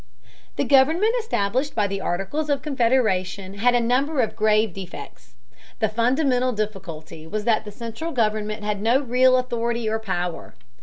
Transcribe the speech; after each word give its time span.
The 0.55 0.63
government 0.63 1.13
established 1.19 1.75
by 1.75 1.85
the 1.85 2.01
Articles 2.01 2.49
of 2.49 2.63
Confederation 2.63 3.59
had 3.59 3.75
a 3.75 3.79
number 3.79 4.19
of 4.21 4.35
grave 4.35 4.73
defects. 4.73 5.35
The 5.77 5.89
fundamental 5.89 6.53
difficulty 6.53 7.27
was 7.27 7.43
that 7.43 7.65
the 7.65 7.71
central 7.71 8.11
government 8.11 8.63
had 8.63 8.81
no 8.81 8.99
real 8.99 9.37
authority 9.37 9.87
or 9.87 9.99
power. 9.99 10.55